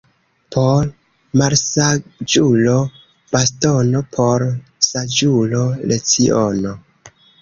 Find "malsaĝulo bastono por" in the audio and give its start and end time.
1.41-4.47